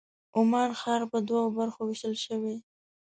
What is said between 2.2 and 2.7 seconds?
شوی.